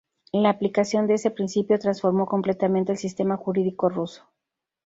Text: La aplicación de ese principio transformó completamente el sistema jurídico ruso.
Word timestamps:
La 0.31 0.49
aplicación 0.49 1.05
de 1.05 1.13
ese 1.13 1.29
principio 1.29 1.77
transformó 1.77 2.25
completamente 2.25 2.91
el 2.91 2.97
sistema 2.97 3.37
jurídico 3.37 3.87
ruso. 3.87 4.27